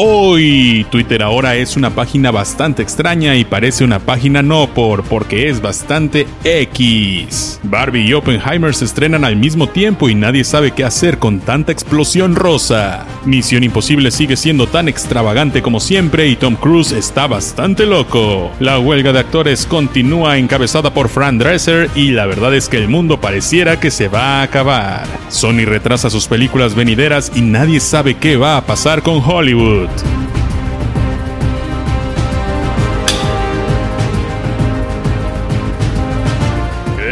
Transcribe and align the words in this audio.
Hoy 0.00 0.86
Twitter 0.92 1.24
ahora 1.24 1.56
es 1.56 1.76
una 1.76 1.90
página 1.90 2.30
bastante 2.30 2.84
extraña 2.84 3.34
y 3.34 3.44
parece 3.44 3.82
una 3.82 3.98
página 3.98 4.42
no 4.42 4.68
por 4.72 5.02
porque 5.02 5.48
es 5.48 5.60
bastante 5.60 6.24
X. 6.44 7.58
Barbie 7.64 8.06
y 8.06 8.12
Oppenheimer 8.12 8.76
se 8.76 8.84
estrenan 8.84 9.24
al 9.24 9.34
mismo 9.34 9.66
tiempo 9.68 10.08
y 10.08 10.14
nadie 10.14 10.44
sabe 10.44 10.70
qué 10.70 10.84
hacer 10.84 11.18
con 11.18 11.40
tanta 11.40 11.72
explosión 11.72 12.36
rosa. 12.36 13.06
Misión 13.24 13.64
Imposible 13.64 14.12
sigue 14.12 14.36
siendo 14.36 14.68
tan 14.68 14.86
extravagante 14.86 15.62
como 15.62 15.80
siempre 15.80 16.28
y 16.28 16.36
Tom 16.36 16.54
Cruise 16.54 16.92
está 16.92 17.26
bastante 17.26 17.84
loco. 17.84 18.52
La 18.60 18.78
huelga 18.78 19.12
de 19.12 19.18
actores 19.18 19.66
continúa 19.66 20.38
encabezada 20.38 20.94
por 20.94 21.08
Fran 21.08 21.38
Dresser 21.38 21.90
y 21.96 22.12
la 22.12 22.26
verdad 22.26 22.54
es 22.54 22.68
que 22.68 22.76
el 22.76 22.86
mundo 22.86 23.20
pareciera 23.20 23.80
que 23.80 23.90
se 23.90 24.06
va 24.06 24.38
a 24.38 24.42
acabar. 24.42 25.08
Sony 25.28 25.64
retrasa 25.64 26.08
sus 26.08 26.28
películas 26.28 26.76
venideras 26.76 27.32
y 27.34 27.40
nadie 27.40 27.80
sabe 27.80 28.14
qué 28.14 28.36
va 28.36 28.58
a 28.58 28.64
pasar 28.64 29.02
con 29.02 29.20
Hollywood. 29.26 29.87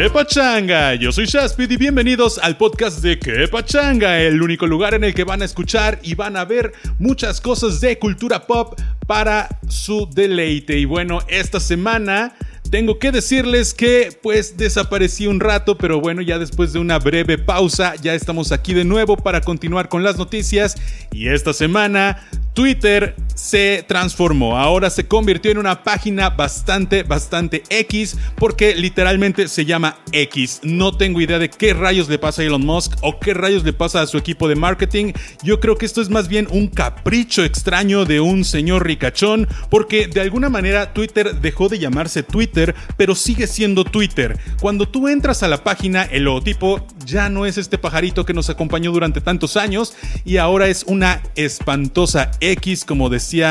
¡Qué 0.07 0.11
pachanga! 0.11 0.95
Yo 0.95 1.11
soy 1.11 1.25
Shaspid 1.25 1.71
y 1.71 1.77
bienvenidos 1.77 2.39
al 2.39 2.57
podcast 2.57 3.03
de 3.03 3.19
¡Qué 3.19 3.49
pachanga! 3.49 4.21
El 4.21 4.41
único 4.41 4.67
lugar 4.67 4.95
en 4.95 5.03
el 5.03 5.15
que 5.15 5.25
van 5.25 5.43
a 5.43 5.45
escuchar 5.45 5.99
y 6.03 6.15
van 6.15 6.37
a 6.37 6.45
ver 6.45 6.73
muchas 6.99 7.41
cosas 7.41 7.81
de 7.81 7.99
cultura 7.99 8.47
pop 8.47 8.79
para 9.07 9.49
su 9.69 10.09
deleite. 10.15 10.79
Y 10.79 10.85
bueno, 10.85 11.19
esta 11.29 11.59
semana 11.59 12.37
tengo 12.77 12.99
que 12.99 13.11
decirles 13.11 13.73
que 13.73 14.11
pues 14.23 14.59
desaparecí 14.59 15.27
un 15.27 15.41
rato, 15.41 15.79
pero 15.79 15.99
bueno, 15.99 16.21
ya 16.21 16.39
después 16.39 16.75
de 16.75 16.79
una 16.79 16.99
breve 16.99 17.39
pausa 17.39 17.95
ya 18.03 18.13
estamos 18.13 18.53
aquí 18.53 18.75
de 18.75 18.85
nuevo 18.85 19.17
para 19.17 19.41
continuar 19.41 19.89
con 19.89 20.03
las 20.03 20.19
noticias. 20.19 20.75
Y 21.11 21.29
esta 21.29 21.55
semana 21.55 22.29
Twitter 22.53 23.15
se 23.37 23.85
transformó, 23.87 24.59
ahora 24.59 24.91
se 24.91 25.07
convirtió 25.07 25.51
en 25.51 25.59
una 25.59 25.85
página 25.85 26.31
bastante, 26.31 27.03
bastante 27.03 27.63
X, 27.69 28.17
porque 28.37 28.75
literalmente 28.75 29.47
se 29.49 29.65
llama 29.65 29.99
X. 30.11 30.61
No 30.63 30.97
tengo 30.97 31.21
idea 31.21 31.39
de 31.39 31.51
qué 31.51 31.75
rayos 31.75 32.09
le 32.09 32.19
pasa 32.19 32.43
a 32.43 32.47
Elon 32.47 32.65
Musk 32.65 32.95
o 33.03 33.21
qué 33.21 33.35
rayos 33.35 33.63
le 33.63 33.73
pasa 33.73 34.01
a 34.01 34.07
su 34.07 34.17
equipo 34.17 34.49
de 34.49 34.57
marketing. 34.57 35.13
Yo 35.43 35.61
creo 35.61 35.77
que 35.77 35.87
esto 35.87 36.01
es 36.01 36.09
más 36.09 36.29
bien 36.29 36.49
un 36.51 36.69
capricho 36.69 37.45
extraño 37.45 38.05
de 38.07 38.21
un 38.21 38.45
señor 38.45 38.87
ricachón, 38.87 39.47
porque 39.71 40.09
de 40.09 40.23
alguna 40.23 40.49
manera 40.49 40.95
Twitter 40.95 41.37
dejó 41.41 41.69
de 41.69 41.79
llamarse 41.79 42.23
Twitter, 42.23 42.75
pero 42.97 43.15
sigue 43.15 43.47
siendo 43.47 43.85
Twitter. 43.85 44.39
Cuando 44.61 44.89
tú 44.89 45.09
entras 45.09 45.43
a 45.43 45.49
la 45.49 45.63
página, 45.63 46.05
el 46.05 46.25
logotipo 46.25 46.87
ya 47.05 47.29
no 47.29 47.45
es 47.45 47.59
este 47.59 47.77
pajarito 47.77 48.25
que 48.25 48.33
nos 48.33 48.49
acompañó 48.49 48.93
durante 48.93 49.21
tantos 49.21 49.57
años 49.57 49.95
y 50.25 50.39
ahora 50.39 50.69
es 50.69 50.85
una 50.85 51.23
espantosa 51.35 52.31
X, 52.41 52.85
como 52.85 53.11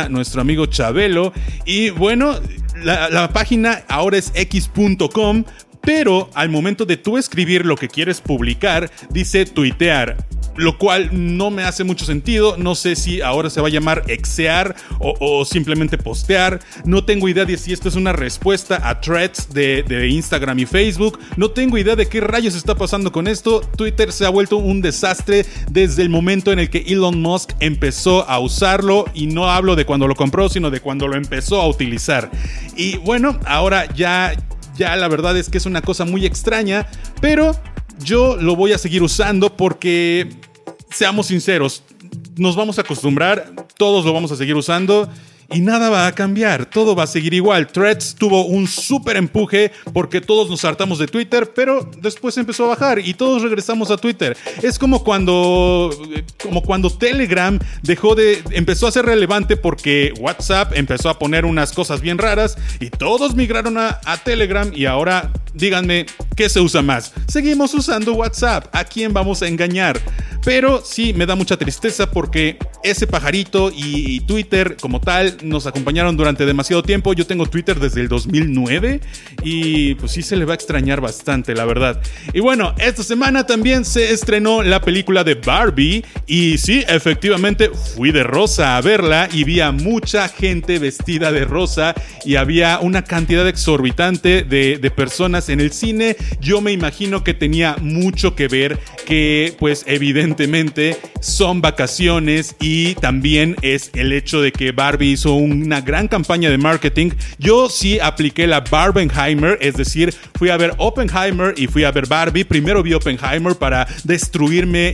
nuestro 0.09 0.41
amigo 0.41 0.65
Chabelo. 0.65 1.33
Y 1.65 1.89
bueno, 1.89 2.39
la, 2.83 3.09
la 3.09 3.29
página 3.33 3.83
ahora 3.87 4.17
es 4.17 4.31
x.com, 4.35 5.43
pero 5.81 6.29
al 6.33 6.49
momento 6.49 6.85
de 6.85 6.97
tú 6.97 7.17
escribir 7.17 7.65
lo 7.65 7.75
que 7.75 7.87
quieres 7.87 8.21
publicar, 8.21 8.89
dice 9.09 9.45
tuitear 9.45 10.17
lo 10.55 10.77
cual 10.77 11.09
no 11.11 11.51
me 11.51 11.63
hace 11.63 11.83
mucho 11.83 12.05
sentido. 12.05 12.55
No 12.57 12.75
sé 12.75 12.95
si 12.95 13.21
ahora 13.21 13.49
se 13.49 13.61
va 13.61 13.67
a 13.67 13.71
llamar 13.71 14.03
exear 14.07 14.75
o, 14.99 15.45
simplemente 15.45 15.97
postear. 15.97 16.59
No 16.85 17.03
tengo 17.03 17.29
idea 17.29 17.45
de 17.45 17.57
si 17.57 17.73
esto 17.73 17.89
es 17.89 17.95
una 17.95 18.13
respuesta 18.13 18.87
a 18.87 18.99
threads 19.01 19.53
de, 19.53 19.83
de, 19.83 20.07
Instagram 20.09 20.59
y 20.59 20.65
Facebook. 20.65 21.19
No 21.37 21.51
tengo 21.51 21.77
idea 21.77 21.95
de 21.95 22.07
qué 22.07 22.21
rayos 22.21 22.55
está 22.55 22.75
pasando 22.75 23.11
con 23.11 23.27
esto. 23.27 23.61
Twitter 23.75 24.11
se 24.11 24.25
ha 24.25 24.29
vuelto 24.29 24.57
un 24.57 24.81
desastre 24.81 25.45
desde 25.69 26.01
el 26.01 26.09
momento 26.09 26.51
en 26.51 26.59
el 26.59 26.69
que 26.69 26.85
Elon 26.87 27.21
Musk 27.21 27.51
empezó 27.59 28.27
a 28.29 28.39
usarlo. 28.39 29.05
Y 29.13 29.27
no 29.27 29.49
hablo 29.49 29.75
de 29.75 29.85
cuando 29.85 30.07
lo 30.07 30.15
compró, 30.15 30.49
sino 30.49 30.71
de 30.71 30.79
cuando 30.79 31.07
lo 31.07 31.15
empezó 31.15 31.61
a 31.61 31.67
utilizar. 31.67 32.31
Y 32.75 32.97
bueno, 32.97 33.39
ahora 33.45 33.93
ya, 33.93 34.33
ya 34.77 34.95
la 34.95 35.07
verdad 35.07 35.37
es 35.37 35.49
que 35.49 35.57
es 35.57 35.65
una 35.65 35.81
cosa 35.81 36.05
muy 36.05 36.25
extraña. 36.25 36.87
Pero 37.21 37.55
yo 37.99 38.37
lo 38.37 38.55
voy 38.55 38.73
a 38.73 38.77
seguir 38.77 39.03
usando 39.03 39.55
porque, 39.55 40.29
seamos 40.89 41.27
sinceros, 41.27 41.83
nos 42.37 42.55
vamos 42.55 42.77
a 42.77 42.81
acostumbrar, 42.81 43.51
todos 43.77 44.05
lo 44.05 44.13
vamos 44.13 44.31
a 44.31 44.35
seguir 44.35 44.55
usando 44.55 45.09
y 45.51 45.61
nada 45.61 45.89
va 45.89 46.07
a 46.07 46.11
cambiar, 46.13 46.65
todo 46.65 46.95
va 46.95 47.03
a 47.03 47.07
seguir 47.07 47.33
igual. 47.33 47.67
Threads 47.67 48.15
tuvo 48.15 48.45
un 48.45 48.67
súper 48.67 49.17
empuje 49.17 49.71
porque 49.93 50.21
todos 50.21 50.49
nos 50.49 50.65
hartamos 50.65 50.99
de 50.99 51.07
Twitter, 51.07 51.51
pero 51.53 51.89
después 52.01 52.37
empezó 52.37 52.65
a 52.65 52.69
bajar 52.69 52.99
y 52.99 53.13
todos 53.13 53.43
regresamos 53.43 53.91
a 53.91 53.97
Twitter. 53.97 54.35
Es 54.61 54.79
como 54.79 55.03
cuando, 55.03 55.91
como 56.41 56.63
cuando 56.63 56.89
Telegram 56.89 57.59
dejó 57.83 58.15
de, 58.15 58.43
empezó 58.51 58.87
a 58.87 58.91
ser 58.91 59.05
relevante 59.05 59.57
porque 59.57 60.13
WhatsApp 60.19 60.73
empezó 60.75 61.09
a 61.09 61.19
poner 61.19 61.45
unas 61.45 61.71
cosas 61.73 62.01
bien 62.01 62.17
raras 62.17 62.57
y 62.79 62.89
todos 62.89 63.35
migraron 63.35 63.77
a, 63.77 63.99
a 64.05 64.17
Telegram 64.17 64.71
y 64.73 64.85
ahora 64.85 65.31
díganme, 65.55 66.05
¿qué 66.35 66.49
se 66.49 66.59
usa 66.59 66.81
más? 66.81 67.13
Seguimos 67.27 67.73
usando 67.73 68.13
WhatsApp, 68.13 68.67
¿a 68.73 68.83
quién 68.83 69.13
vamos 69.13 69.41
a 69.41 69.47
engañar? 69.47 69.99
Pero 70.45 70.83
sí, 70.85 71.11
me 71.13 71.25
da 71.25 71.35
mucha 71.35 71.57
tristeza 71.57 72.11
porque 72.11 72.59
ese 72.83 73.07
pajarito 73.07 73.71
y, 73.75 74.19
Twitter 74.21 74.77
como 74.79 75.01
tal 75.01 75.37
nos 75.41 75.65
acompañaron 75.65 76.15
durante 76.15 76.45
demasiado 76.45 76.83
tiempo. 76.83 77.13
Yo 77.13 77.25
tengo 77.25 77.47
Twitter 77.47 77.79
desde 77.79 78.01
el 78.01 78.07
2009 78.07 79.01
y 79.43 79.95
pues 79.95 80.11
sí 80.11 80.21
se 80.21 80.35
le 80.35 80.45
va 80.45 80.53
a 80.53 80.55
extrañar 80.55 81.01
bastante, 81.01 81.55
la 81.55 81.65
verdad. 81.65 81.99
Y 82.31 82.41
bueno, 82.41 82.75
esta 82.77 83.01
semana 83.01 83.45
también 83.47 83.85
se 83.85 84.11
estrenó 84.11 84.61
la 84.61 84.81
película 84.81 85.23
de 85.23 85.33
Barbie 85.33 86.05
y 86.27 86.59
sí, 86.59 86.83
efectivamente 86.87 87.71
fui 87.95 88.11
de 88.11 88.23
rosa 88.23 88.77
a 88.77 88.81
verla 88.81 89.27
y 89.31 89.43
vi 89.43 89.61
a 89.61 89.71
mucha 89.71 90.27
gente 90.27 90.77
vestida 90.77 91.31
de 91.31 91.45
rosa 91.45 91.95
y 92.23 92.35
había 92.35 92.79
una 92.79 93.03
cantidad 93.03 93.47
exorbitante 93.47 94.43
de, 94.43 94.77
de 94.77 94.91
personas 94.91 95.44
en 95.49 95.59
el 95.59 95.71
cine. 95.71 96.15
Yo 96.39 96.61
me 96.61 96.71
imagino 96.71 97.23
que 97.23 97.33
tenía 97.33 97.75
mucho 97.81 98.35
que 98.35 98.47
ver 98.47 98.79
que 99.05 99.55
pues 99.59 99.83
evidentemente 99.87 100.97
son 101.21 101.61
vacaciones 101.61 102.55
y 102.59 102.95
también 102.95 103.55
es 103.61 103.91
el 103.93 104.11
hecho 104.13 104.41
de 104.41 104.51
que 104.51 104.71
Barbie 104.71 105.11
hizo 105.11 105.33
una 105.33 105.81
gran 105.81 106.07
campaña 106.07 106.49
de 106.49 106.57
marketing. 106.57 107.11
Yo 107.39 107.69
sí 107.69 107.99
apliqué 107.99 108.47
la 108.47 108.61
Barbenheimer, 108.61 109.57
es 109.61 109.75
decir, 109.75 110.13
fui 110.35 110.49
a 110.49 110.57
ver 110.57 110.73
Oppenheimer 110.77 111.53
y 111.57 111.67
fui 111.67 111.83
a 111.83 111.91
ver 111.91 112.07
Barbie. 112.07 112.43
Primero 112.43 112.83
vi 112.83 112.93
Oppenheimer 112.93 113.55
para 113.55 113.87
destruirme 114.03 114.93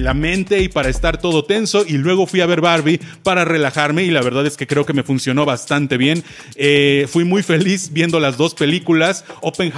la 0.00 0.14
mente 0.14 0.60
y 0.60 0.68
para 0.68 0.88
estar 0.88 1.20
todo 1.20 1.44
tenso 1.44 1.84
y 1.86 1.94
luego 1.94 2.26
fui 2.26 2.40
a 2.40 2.46
ver 2.46 2.60
Barbie 2.60 3.00
para 3.22 3.44
relajarme 3.44 4.04
y 4.04 4.10
la 4.10 4.22
verdad 4.22 4.46
es 4.46 4.56
que 4.56 4.66
creo 4.66 4.86
que 4.86 4.92
me 4.92 5.02
funcionó 5.02 5.44
bastante 5.44 5.96
bien. 5.96 6.22
Eh, 6.56 7.06
fui 7.10 7.24
muy 7.24 7.42
feliz 7.42 7.90
viendo 7.92 8.20
las 8.20 8.36
dos 8.36 8.54
películas. 8.54 9.24
Oppenheimer 9.40 9.77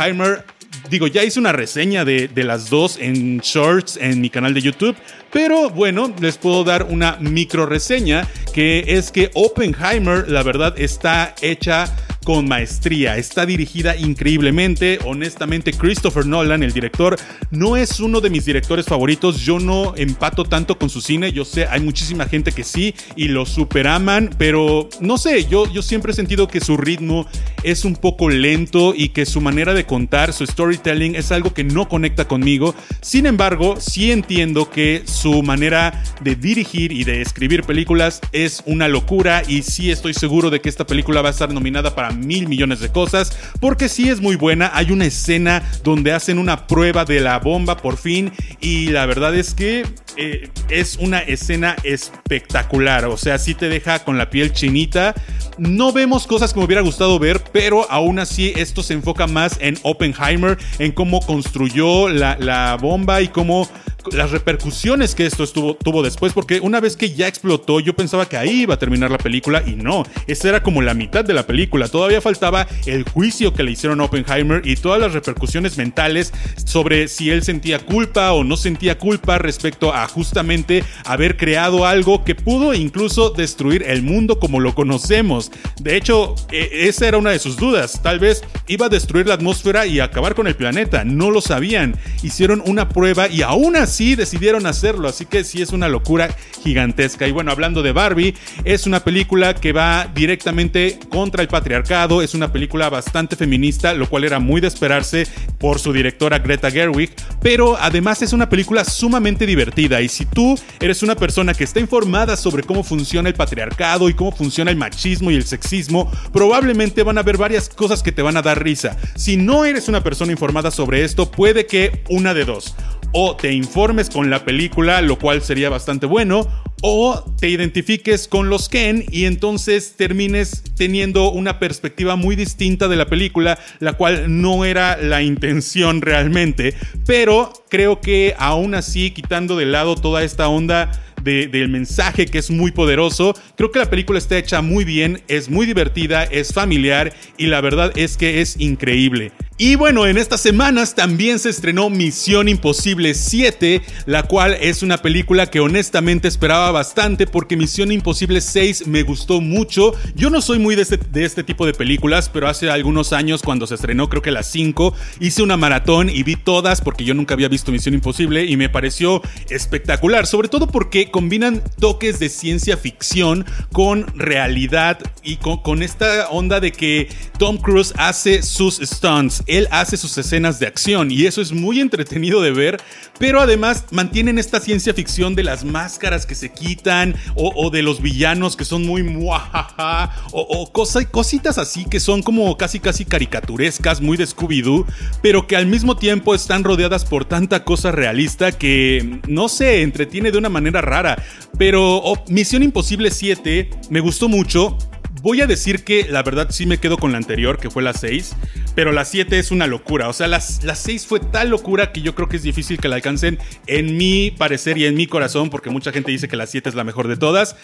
digo, 0.88 1.06
ya 1.06 1.25
hice 1.25 1.38
una 1.38 1.53
reseña 1.53 2.05
de, 2.05 2.28
de, 2.28 2.44
las 2.44 2.71
dos 2.71 2.99
en 3.00 3.38
shorts 3.38 3.97
en 3.97 4.21
mi 4.21 4.31
canal 4.31 4.55
de 4.55 4.62
YouTube, 4.62 4.97
pero 5.33 5.71
bueno, 5.71 6.12
les 6.21 6.38
puedo 6.38 6.65
dar 6.65 6.84
una 6.84 7.16
micro 7.21 7.66
reseña 7.66 8.27
que 8.53 8.84
es 8.87 9.10
que 9.10 9.31
Oppenheimer, 9.34 10.28
la 10.28 10.43
verdad, 10.43 10.75
está 10.78 11.34
hecha 11.41 11.94
con 12.25 12.49
maestría, 12.49 13.17
está 13.17 13.47
dirigida 13.47 13.97
increíblemente. 13.97 14.99
Honestamente, 15.05 15.73
Christopher 15.73 16.27
Nolan, 16.27 16.63
el 16.63 16.73
director, 16.73 17.17
no 17.51 17.77
es 17.77 18.01
uno 18.01 18.21
de 18.21 18.31
mis 18.31 18.45
directores 18.45 18.87
favoritos. 18.87 19.41
Yo 19.41 19.59
no 19.59 19.95
empato 19.97 20.45
tanto 20.45 20.79
con 20.79 20.91
su 20.91 21.01
cine. 21.01 21.33
Yo 21.33 21.45
sé, 21.45 21.67
hay 21.67 21.81
muchísima 21.81 22.27
gente 22.27 22.53
que 22.53 22.65
sí 22.65 22.95
y 23.17 23.29
lo 23.29 23.47
superaman, 23.47 24.31
pero 24.39 24.89
no 25.01 25.19
sé, 25.19 25.47
yo, 25.47 25.71
yo 25.73 25.83
siempre 25.83 26.13
he 26.13 26.15
sentido 26.15 26.49
que 26.49 26.61
su 26.61 26.77
ritmo 26.77 27.27
es 27.63 27.85
un 27.85 27.97
poco 27.97 28.29
lento 28.29 28.95
y 28.97 29.11
que 29.11 29.27
su 29.27 29.41
manera 29.41 29.75
de 29.75 29.87
contar, 29.87 30.33
su 30.33 30.47
storytelling, 30.47 31.15
es 31.15 31.33
algo 31.33 31.55
que 31.55 31.65
no 31.65 31.89
conecta 31.89 32.27
conmigo. 32.27 32.75
Sin 33.01 33.27
embargo, 33.27 33.77
sí 33.81 34.13
entiendo 34.13 34.71
que 34.71 35.03
su 35.07 35.43
manera 35.43 36.03
de 36.21 36.37
dirigir 36.37 36.93
y 36.93 37.05
de 37.05 37.23
escribir 37.23 37.65
películas 37.65 38.21
es 38.33 38.63
una 38.67 38.89
locura 38.89 39.43
y 39.47 39.63
sí 39.63 39.91
estoy 39.91 40.15
seguro 40.15 40.51
de 40.51 40.61
que 40.61 40.69
esta 40.69 40.87
película 40.87 41.23
va 41.23 41.28
a 41.28 41.33
estar 41.33 41.53
nominada 41.53 41.95
para 41.95 42.09
mil 42.10 42.48
millones 42.48 42.80
de 42.80 42.91
cosas, 42.91 43.36
porque 43.60 43.89
sí 43.89 44.09
es 44.09 44.21
muy 44.21 44.36
buena. 44.36 44.71
Hay 44.74 44.92
una 44.92 45.07
escena 45.07 45.62
donde 45.84 46.12
hacen 46.12 46.39
una 46.39 46.66
prueba 46.66 47.04
de 47.04 47.21
la 47.21 47.39
bomba 47.39 47.77
por 47.77 47.97
fin 47.97 48.33
y 48.60 48.89
la 48.89 49.07
verdad 49.07 49.34
es 49.34 49.54
que 49.54 49.84
eh, 50.16 50.51
es 50.68 50.97
una 50.97 51.21
escena 51.21 51.77
espectacular, 51.83 53.04
o 53.07 53.16
sea, 53.16 53.39
sí 53.39 53.54
te 53.54 53.68
deja 53.68 54.01
con 54.01 54.18
la 54.18 54.30
piel 54.30 54.53
chinita. 54.53 55.15
No 55.59 55.92
vemos 55.92 56.27
cosas 56.27 56.53
que 56.53 56.59
me 56.59 56.66
hubiera 56.66 56.83
gustado 56.83 57.18
ver, 57.18 57.42
pero 57.53 57.91
aún 57.91 58.18
así 58.18 58.53
esto 58.56 58.83
se 58.83 58.95
enfoca 58.95 59.27
más 59.27 59.56
en 59.60 59.78
Oppenheimer, 59.83 60.59
en 60.78 60.92
cómo 60.92 61.21
construyó 61.21 62.09
la, 62.09 62.36
la 62.39 62.77
bomba 62.80 63.21
y 63.21 63.28
cómo 63.28 63.68
las 64.13 64.31
repercusiones 64.31 65.15
que 65.15 65.27
esto 65.27 65.45
estuvo, 65.45 65.75
tuvo 65.75 66.03
después, 66.03 66.33
porque 66.33 66.61
una 66.61 66.81
vez 66.81 66.97
que 66.97 67.13
ya 67.15 67.29
explotó, 67.29 67.81
yo 67.81 67.95
pensaba 67.95 68.29
que 68.29 68.37
ahí 68.37 68.63
iba 68.63 68.75
a 68.75 68.79
terminar 68.79 69.11
la 69.11 69.19
película 69.19 69.63
y 69.67 69.77
no, 69.77 70.05
esa 70.27 70.49
era 70.49 70.63
como 70.63 70.83
la 70.83 70.95
mitad 70.95 71.25
de 71.25 71.35
la 71.35 71.47
película, 71.47 71.89
todavía 71.89 72.21
faltaba 72.21 72.67
el 72.87 73.05
juicio 73.05 73.53
que 73.53 73.63
le 73.63 73.73
hicieron 73.73 74.01
a 74.01 74.05
Oppenheimer 74.05 74.67
y 74.67 74.77
todas 74.77 75.01
las 75.01 75.13
repercusiones 75.13 75.77
mentales 75.77 76.33
sobre 76.65 77.09
si 77.09 77.31
él 77.31 77.43
sentía 77.43 77.79
culpa 77.79 78.33
o 78.33 78.45
no 78.45 78.57
sentía 78.57 78.99
culpa 78.99 79.39
respecto 79.39 79.95
a 79.95 80.09
justamente 80.09 80.85
haber 81.05 81.37
creado 81.37 81.87
algo 81.87 82.25
que 82.25 82.35
pudo 82.35 82.75
incluso 82.75 83.31
destruir 83.31 83.85
el 83.85 84.03
mundo 84.03 84.39
como 84.39 84.61
lo 84.61 84.75
conocemos. 84.75 85.51
De 85.81 85.97
hecho, 85.97 86.35
e, 86.51 86.89
esa 86.89 87.09
era 87.09 87.19
una 87.19 87.31
de 87.31 87.39
sus 87.39 87.57
dudas, 87.57 88.01
tal 88.03 88.19
vez 88.19 88.43
iba 88.67 88.87
a 88.87 88.89
destruir 88.91 89.27
la 89.27 89.35
atmósfera 89.35 89.87
y 89.87 90.01
acabar 90.01 90.35
con 90.35 90.47
el 90.47 90.57
planeta, 90.57 91.05
no 91.05 91.31
lo 91.31 91.41
sabían, 91.41 91.97
hicieron 92.23 92.63
una 92.67 92.89
prueba 92.89 93.29
y 93.29 93.43
aún 93.43 93.77
así 93.77 93.90
sí 93.91 94.15
decidieron 94.15 94.66
hacerlo, 94.66 95.09
así 95.09 95.27
que 95.27 95.45
sí 95.45 95.60
es 95.60 95.71
una 95.71 95.89
locura 95.89 96.34
gigantesca. 96.63 97.27
Y 97.28 97.33
bueno, 97.33 97.51
hablando 97.51 97.83
de 97.83 97.92
Barbie, 97.92 98.34
es 98.65 98.87
una 98.87 99.04
película 99.04 99.54
que 99.54 99.72
va 99.72 100.10
directamente 100.15 100.98
contra 101.10 101.42
el 101.42 101.48
patriarcado, 101.48 102.22
es 102.22 102.34
una 102.34 102.53
película 102.53 102.89
bastante 102.89 103.37
feminista, 103.37 103.92
lo 103.92 104.09
cual 104.09 104.25
era 104.25 104.39
muy 104.39 104.60
de 104.60 104.69
esperarse 104.69 105.27
por 105.59 105.78
su 105.78 105.92
directora 105.92 106.39
Greta 106.39 106.71
Gerwig, 106.71 107.10
pero 107.42 107.77
además 107.78 108.22
es 108.22 108.33
una 108.33 108.48
película 108.48 108.84
sumamente 108.84 109.47
divertida 109.47 110.01
y 110.01 110.09
si 110.09 110.25
tú 110.25 110.59
eres 110.81 111.03
una 111.03 111.16
persona 111.16 111.54
que 111.54 111.65
está 111.65 111.81
informada 111.81 112.37
sobre 112.37 112.63
cómo 112.63 112.83
funciona 112.83 113.28
el 113.28 113.34
patriarcado 113.34 114.09
y 114.09 114.15
cómo 114.15 114.33
funciona 114.33 114.71
el 114.71 114.77
machismo 114.77 115.31
y 115.31 115.37
el 115.37 115.45
sexismo, 115.45 116.10
probablemente 116.33 117.03
van 117.03 117.19
a 117.19 117.22
ver 117.22 117.37
varias 117.37 117.69
cosas 117.69 118.03
que 118.03 118.13
te 118.13 118.22
van 118.22 118.37
a 118.37 118.42
dar 118.42 118.63
risa. 118.63 118.97
Si 119.16 119.37
no 119.37 119.65
eres 119.65 119.89
una 119.89 120.03
persona 120.03 120.33
informada 120.33 120.71
sobre 120.71 121.04
esto, 121.04 121.31
puede 121.31 121.66
que 121.66 122.03
una 122.09 122.34
de 122.34 122.45
dos 122.45 122.75
o 123.12 123.36
te 123.36 123.53
informes 123.53 124.10
con 124.10 124.30
la 124.30 124.45
película, 124.45 125.01
lo 125.03 125.18
cual 125.18 125.42
sería 125.42 125.68
bastante 125.68 126.07
bueno, 126.07 126.47
o 126.83 127.24
te 127.39 127.48
identifiques 127.48 128.28
con 128.28 128.48
los 128.48 128.68
Ken 128.68 129.04
y 129.10 129.24
entonces 129.24 129.95
termines 129.97 130.62
teniendo 130.77 131.30
una 131.30 131.59
perspectiva 131.59 132.16
muy 132.16 132.36
distinta 132.36 132.89
de 132.89 132.97
la 132.97 133.07
película, 133.07 133.59
la 133.80 133.95
cual 133.95 134.41
no 134.41 134.65
era 134.65 134.97
la 134.97 135.22
intención 135.22 136.01
realmente, 136.01 136.74
pero 137.07 137.53
creo 137.68 138.01
que 138.01 138.34
aún 138.39 138.74
así, 138.74 139.10
quitando 139.10 139.56
de 139.56 139.66
lado 139.66 139.95
toda 139.95 140.22
esta 140.22 140.48
onda 140.48 140.91
del 141.22 141.68
mensaje 141.68 142.27
que 142.27 142.39
es 142.39 142.51
muy 142.51 142.71
poderoso. 142.71 143.34
Creo 143.56 143.71
que 143.71 143.78
la 143.78 143.91
película 143.91 144.18
está 144.18 144.39
hecha 144.39 144.63
muy 144.63 144.84
bien, 144.84 145.21
es 145.28 145.51
muy 145.51 145.66
divertida, 145.66 146.24
es 146.24 146.53
familiar 146.53 147.13
y 147.36 147.47
la 147.47 147.60
verdad 147.60 147.92
es 147.97 148.16
que 148.16 148.41
es 148.41 148.59
increíble. 148.59 149.33
Y 149.62 149.74
bueno, 149.74 150.07
en 150.07 150.16
estas 150.16 150.41
semanas 150.41 150.95
también 150.95 151.39
se 151.39 151.51
estrenó 151.51 151.91
Misión 151.91 152.48
Imposible 152.48 153.12
7, 153.12 153.83
la 154.07 154.22
cual 154.22 154.57
es 154.59 154.83
una 154.83 154.97
película 154.97 155.51
que 155.51 155.60
honestamente 155.60 156.28
esperaba 156.28 156.71
bastante 156.71 157.27
porque 157.27 157.59
Misión 157.59 157.92
Imposible 157.92 158.41
6 158.41 158.86
me 158.86 159.03
gustó 159.03 159.42
mucho. 159.42 159.92
Yo 160.15 160.30
no 160.30 160.41
soy 160.41 160.59
muy 160.59 160.77
de 160.77 160.83
este, 160.83 160.97
de 160.97 161.27
este 161.27 161.45
tipo 161.45 161.66
de 161.66 161.74
películas, 161.74 162.30
pero 162.30 162.48
hace 162.48 162.71
algunos 162.71 163.12
años 163.12 163.42
cuando 163.42 163.66
se 163.66 163.74
estrenó, 163.74 164.09
creo 164.09 164.22
que 164.22 164.30
las 164.30 164.51
5, 164.51 164.95
hice 165.21 165.42
una 165.42 165.59
maratón 165.59 166.09
y 166.09 166.22
vi 166.22 166.36
todas 166.36 166.80
porque 166.80 167.04
yo 167.04 167.13
nunca 167.13 167.34
había 167.34 167.48
visto 167.48 167.71
Misión 167.71 167.95
Imposible 167.95 168.47
y 168.47 168.56
me 168.56 168.71
pareció 168.71 169.21
espectacular, 169.51 170.27
sobre 170.27 170.48
todo 170.48 170.68
porque 170.68 171.10
combinan 171.10 171.63
toques 171.78 172.18
de 172.18 172.30
ciencia 172.30 172.78
ficción 172.78 173.45
con 173.72 174.06
realidad 174.16 175.01
y 175.22 175.36
con 175.36 175.83
esta 175.83 176.30
onda 176.30 176.60
de 176.60 176.72
que 176.72 177.10
Tom 177.39 177.59
Cruise 177.59 177.92
hace 177.98 178.42
sus 178.42 178.77
stunts 178.78 179.45
él 179.57 179.69
hace 179.71 179.97
sus 179.97 180.17
escenas 180.19 180.59
de 180.59 180.67
acción 180.67 181.11
y 181.11 181.27
eso 181.27 181.41
es 181.41 181.53
muy 181.53 181.81
entretenido 181.81 182.41
de 182.41 182.53
ver, 182.53 182.81
pero 183.19 183.41
además 183.41 183.85
mantienen 183.91 184.39
esta 184.39 184.61
ciencia 184.61 184.95
ficción 184.95 185.35
de 185.35 185.45
las 185.45 185.65
máscaras 185.65 186.27
que 186.27 186.35
se 186.35 186.53
quitan 186.53 187.15
o, 187.35 187.71
de 187.71 187.83
los 187.83 188.01
villanos 188.01 188.57
que 188.57 188.65
son 188.65 188.87
muy 188.87 189.03
muajaja 189.03 190.15
o, 190.33 190.41
o 190.41 190.73
cositas 190.73 191.59
así 191.59 191.85
que 191.85 192.01
son 192.01 192.23
como 192.23 192.57
casi 192.57 192.81
casi 192.81 193.05
caricaturescas, 193.05 194.01
muy 194.01 194.17
de 194.17 194.27
Scooby-Doo, 194.27 194.87
pero 195.23 195.47
que 195.47 195.57
al 195.57 195.67
mismo 195.67 195.97
tiempo 195.97 196.35
están 196.35 196.65
rodeadas 196.65 197.05
por 197.05 197.25
tanta 197.25 197.65
cosa 197.65 197.93
realista 197.93 198.53
que 198.53 199.21
no 199.29 199.49
sé, 199.49 199.83
entretiene 199.83 200.31
de 200.31 200.39
una 200.39 200.49
manera 200.49 200.81
rara. 200.81 201.23
Pero 201.59 201.97
oh, 201.97 202.25
Misión 202.29 202.63
Imposible 202.63 203.11
7 203.11 203.71
me 203.91 204.01
gustó 204.01 204.29
mucho 204.29 204.77
Voy 205.22 205.43
a 205.43 205.47
decir 205.47 205.84
que 205.84 206.07
la 206.09 206.22
verdad 206.22 206.49
sí 206.51 206.65
me 206.65 206.78
quedo 206.78 206.97
con 206.97 207.13
la 207.13 207.19
anterior, 207.19 207.59
que 207.59 207.69
fue 207.69 207.83
la 207.83 207.93
6, 207.93 208.34
pero 208.75 208.91
la 208.91 209.05
7 209.05 209.39
es 209.39 209.51
una 209.51 209.67
locura. 209.67 210.09
O 210.09 210.15
sea, 210.15 210.28
la, 210.28 210.41
6 210.41 211.07
fue 211.07 211.21
tal 211.21 211.51
locura 211.51 211.93
que 211.93 212.01
yo 212.01 212.15
creo 212.15 212.27
que 212.28 212.37
es 212.37 212.43
difícil 212.43 212.78
que 212.78 212.89
la 212.89 212.97
alcancen 212.97 213.39
en 213.67 213.99
mi 213.99 214.31
parecer 214.31 214.78
y 214.78 214.87
en 214.87 214.95
mi 214.95 215.07
corazón, 215.07 215.51
porque 215.51 215.69
mucha 215.69 215.93
gente 215.93 216.11
dice 216.11 216.27
que 216.27 216.37
la 216.37 216.47
7 216.47 216.71
es 216.71 216.75
la 216.75 216.84
mejor 216.84 217.07
de 217.07 217.19
todas. 217.19 217.57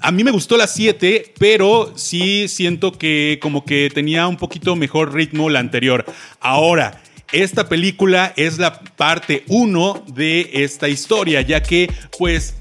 A 0.00 0.10
mí 0.12 0.24
me 0.24 0.30
gustó 0.30 0.56
la 0.56 0.66
7, 0.66 1.34
pero 1.38 1.92
sí 1.96 2.48
siento 2.48 2.92
que 2.92 3.38
como 3.42 3.66
que 3.66 3.90
tenía 3.92 4.26
un 4.26 4.38
poquito 4.38 4.74
mejor 4.74 5.12
ritmo 5.12 5.50
la 5.50 5.58
anterior. 5.58 6.06
Ahora, 6.40 7.02
esta 7.32 7.68
película 7.68 8.32
es 8.36 8.56
la 8.56 8.80
parte 8.80 9.44
1 9.48 10.06
de 10.14 10.48
esta 10.54 10.88
historia, 10.88 11.42
ya 11.42 11.62
que 11.62 11.92
pues 12.18 12.54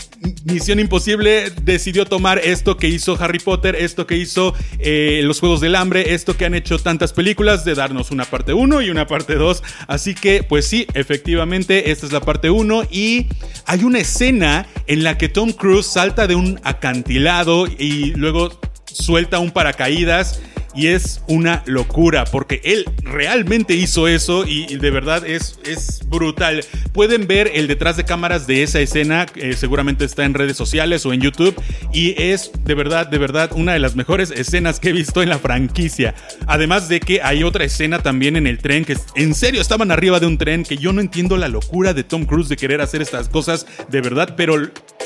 Misión 0.46 0.80
Imposible 0.80 1.52
decidió 1.62 2.06
tomar 2.06 2.40
esto 2.40 2.78
que 2.78 2.88
hizo 2.88 3.18
Harry 3.22 3.40
Potter, 3.40 3.76
esto 3.76 4.08
que 4.08 4.18
hizo 4.18 4.54
eh, 4.80 5.22
Los 5.24 5.40
Juegos 5.40 5.62
del 5.62 5.76
Hambre, 5.76 6.14
esto 6.14 6.38
que 6.38 6.46
han 6.46 6.56
hecho 6.56 6.80
tantas 6.80 7.14
películas, 7.14 7.66
de 7.66 7.76
darnos 7.76 8.12
una 8.12 8.26
parte 8.26 8.54
1 8.54 8.82
y 8.82 8.90
una 8.90 9.08
parte 9.08 9.36
2. 9.36 9.64
Así 9.88 10.16
que, 10.16 10.44
pues 10.44 10.68
sí, 10.68 10.88
efectivamente, 10.94 11.92
esta 11.92 12.06
es 12.06 12.12
la 12.12 12.22
parte 12.22 12.50
1 12.50 12.84
y 12.92 13.28
hay 13.66 13.84
una 13.84 14.00
escena 14.00 14.68
en 14.88 15.04
la 15.04 15.18
que 15.18 15.30
Tom 15.30 15.52
Cruise 15.52 15.86
salta 15.86 16.28
de 16.28 16.36
un 16.36 16.60
acantilado 16.64 17.68
y 17.68 18.14
luego 18.16 18.60
suelta 18.86 19.40
un 19.40 19.52
paracaídas 19.52 20.42
y 20.78 20.88
es 20.88 21.22
una 21.28 21.64
locura 21.66 22.24
porque 22.26 22.62
él 22.64 22.86
realmente 23.02 23.74
hizo 23.74 24.08
eso 24.08 24.46
y, 24.46 24.78
de 24.78 24.92
verdad 24.92 25.26
es, 25.26 25.60
es 25.66 26.08
brutal. 26.08 26.64
Pueden 26.94 27.26
ver 27.26 27.52
el 27.56 27.68
detrás 27.68 27.98
de 27.98 28.06
cámaras 28.06 28.46
de 28.46 28.62
esa 28.62 28.80
escena, 28.80 29.26
eh, 29.36 29.54
seguramente 29.54 30.06
está 30.06 30.24
en 30.24 30.36
redes 30.36 30.56
sociales 30.56 31.04
o 31.08 31.14
en 31.14 31.22
YouTube 31.22 31.56
y 31.92 32.14
es 32.22 32.52
de 32.64 32.76
verdad, 32.76 33.08
de 33.08 33.18
verdad 33.18 33.50
una 33.56 33.74
de 33.74 33.80
las 33.80 33.96
mejores 33.96 34.30
escenas 34.30 34.80
que 34.80 34.90
he 34.90 34.94
visto 34.94 35.24
en 35.24 35.30
la 35.30 35.40
franquicia. 35.40 36.14
Además 36.46 36.88
de 36.90 37.00
que 37.00 37.22
hay 37.24 37.44
otra 37.44 37.64
escena 37.64 38.04
también 38.04 38.36
en 38.36 38.46
el 38.46 38.60
tren 38.60 38.86
que 38.86 38.96
en 39.16 39.34
serio 39.34 39.62
estaban 39.62 39.90
arriba 39.90 40.20
de 40.20 40.28
un 40.28 40.38
tren 40.38 40.64
que 40.64 40.78
yo 40.78 40.94
no 40.94 41.02
entiendo 41.02 41.38
la 41.38 41.48
locura 41.48 41.96
de 41.96 42.04
Tom 42.04 42.26
Cruise 42.26 42.50
de 42.50 42.56
querer 42.56 42.82
hacer 42.82 43.02
estas 43.02 43.30
cosas 43.30 43.66
de 43.90 44.02
verdad, 44.02 44.36
pero 44.38 44.58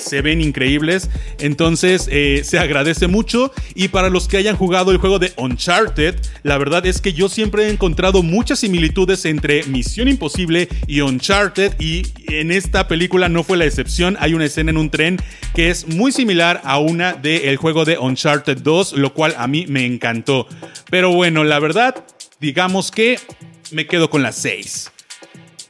se 0.01 0.21
ven 0.21 0.42
increíbles. 0.42 1.09
Entonces 1.39 2.07
eh, 2.12 2.42
se 2.44 2.59
agradece 2.59 3.07
mucho 3.07 3.51
y 3.75 3.89
para 3.89 4.09
los 4.09 4.27
que 4.27 4.38
hayan 4.38 4.57
jugado 4.57 4.92
el 4.92 4.98
juego 4.98 5.19
de 5.19 5.33
Uncharted, 5.38 6.15
la 6.44 6.57
verdad 6.57 6.86
es 6.86 7.01
que 7.01 7.13
yo 7.13 7.30
siempre 7.30 7.68
he 7.68 7.69
encontrado 7.69 8.24
muchas 8.24 8.59
similitudes 8.59 9.25
entre 9.25 9.63
Misión 9.63 10.07
Imposible 10.07 10.68
y 10.88 11.01
Uncharted 11.01 11.80
y 11.80 12.03
en 12.27 12.51
esta 12.51 12.88
película 12.88 13.30
no 13.30 13.44
fue 13.44 13.57
la 13.57 13.65
excepción. 13.65 14.18
Hay 14.19 14.33
una 14.33 14.45
escena 14.45 14.71
en 14.71 14.77
un 14.77 14.89
tren 14.89 15.18
que 15.53 15.69
es 15.69 15.88
muy 15.88 16.12
similar 16.12 16.62
a 16.63 16.80
una 16.80 17.13
del 17.13 17.57
juego 17.57 17.86
de 17.86 17.98
Uncharted 17.98 18.57
2, 18.59 18.94
lo 18.94 19.13
cual 19.13 19.36
a 19.38 19.48
mí 19.48 19.65
me 19.68 19.86
encantó. 19.86 20.48
Pero 20.89 21.13
bueno, 21.13 21.43
la 21.43 21.60
verdad, 21.60 22.03
digamos 22.39 22.91
que 22.91 23.20
me 23.72 23.88
quedo 23.88 24.10
con 24.10 24.24
las 24.24 24.36
6. 24.38 24.91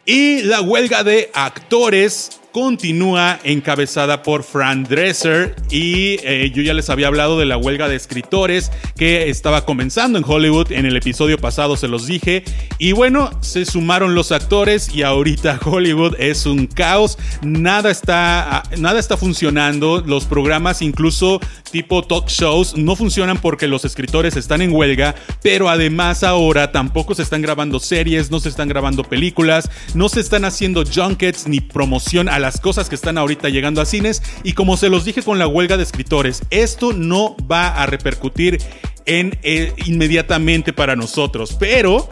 Y 0.06 0.42
la 0.44 0.62
huelga 0.62 1.04
de 1.04 1.30
actores 1.34 2.41
continúa 2.52 3.40
encabezada 3.44 4.24
por 4.24 4.44
Fran 4.44 4.84
Dresser 4.84 5.56
y 5.70 6.18
eh, 6.24 6.52
yo 6.54 6.62
ya 6.62 6.74
les 6.74 6.90
había 6.90 7.08
hablado 7.08 7.40
de 7.40 7.46
la 7.46 7.58
huelga 7.58 7.88
de 7.88 7.96
escritores 7.96 8.72
que 8.98 9.30
estaba 9.30 9.66
comenzando 9.66 10.18
en 10.18 10.26
Hollywood, 10.28 10.72
en 10.72 10.86
el 10.86 10.98
episodio 10.98 11.38
pasado 11.38 11.78
se 11.78 11.88
los 11.88 12.08
dije. 12.08 12.44
Y 12.78 12.92
bueno, 12.92 13.32
se 13.42 13.66
sumaron 13.66 14.16
los 14.16 14.32
actores 14.32 14.94
y 14.94 15.04
ahorita 15.04 15.60
Hollywood 15.66 16.16
es 16.20 16.46
un 16.46 16.68
caos, 16.68 17.18
nada 17.42 17.90
está, 17.90 18.64
nada 18.78 19.00
está 19.00 19.16
funcionando, 19.16 20.04
los 20.06 20.26
programas 20.26 20.82
incluso 20.82 21.40
tipo 21.72 22.04
talk 22.04 22.28
shows 22.28 22.76
no 22.76 22.98
funcionan 22.98 23.38
porque 23.38 23.68
los 23.68 23.86
escritores 23.86 24.36
están 24.36 24.62
en 24.62 24.74
huelga, 24.74 25.16
pero 25.42 25.70
además 25.70 26.24
ahora 26.24 26.72
tampoco 26.72 27.16
se 27.16 27.24
están 27.24 27.42
grabando 27.42 27.80
series, 27.80 28.30
no 28.30 28.40
se 28.40 28.50
están 28.50 28.68
grabando 28.68 29.04
películas, 29.04 29.70
no 29.94 30.10
se 30.10 30.20
están 30.20 30.44
haciendo 30.44 30.84
junkets 30.84 31.48
ni 31.48 31.62
promoción 31.62 32.28
a 32.28 32.41
las 32.42 32.60
cosas 32.60 32.90
que 32.90 32.96
están 32.96 33.18
ahorita 33.18 33.50
llegando 33.50 33.82
a 33.82 33.86
cines 33.86 34.22
y 34.44 34.54
como 34.54 34.78
se 34.78 34.90
los 34.90 35.06
dije 35.06 35.24
con 35.24 35.40
la 35.40 35.48
huelga 35.48 35.78
de 35.78 35.84
escritores, 35.84 36.42
esto 36.50 36.94
no 36.94 37.36
va 37.50 37.70
a 37.70 37.86
repercutir 37.86 38.60
en 39.06 39.38
eh, 39.44 39.74
inmediatamente 39.86 40.74
para 40.74 40.96
nosotros, 40.96 41.56
pero 41.60 42.10